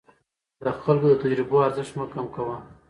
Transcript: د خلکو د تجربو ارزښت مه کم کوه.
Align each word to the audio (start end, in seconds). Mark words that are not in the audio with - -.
د 0.65 0.65
خلکو 0.81 1.05
د 1.11 1.15
تجربو 1.23 1.63
ارزښت 1.67 1.93
مه 1.97 2.05
کم 2.13 2.25
کوه. 2.35 2.57